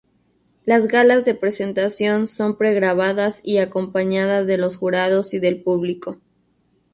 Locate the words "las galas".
0.65-1.25